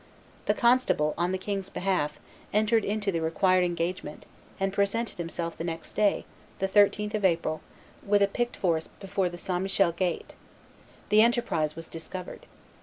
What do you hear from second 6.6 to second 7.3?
13th of